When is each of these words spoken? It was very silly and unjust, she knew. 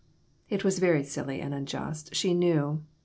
It 0.49 0.63
was 0.63 0.79
very 0.79 1.03
silly 1.03 1.41
and 1.41 1.53
unjust, 1.53 2.15
she 2.15 2.33
knew. 2.33 2.81